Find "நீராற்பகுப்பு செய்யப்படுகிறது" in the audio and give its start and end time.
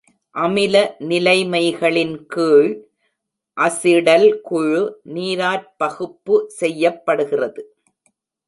5.13-7.63